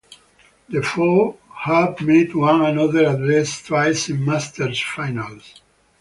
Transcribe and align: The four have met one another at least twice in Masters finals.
The 0.67 0.81
four 0.81 1.35
have 1.57 2.01
met 2.01 2.33
one 2.33 2.65
another 2.65 3.05
at 3.07 3.21
least 3.21 3.67
twice 3.67 4.09
in 4.09 4.25
Masters 4.25 4.81
finals. 4.81 5.61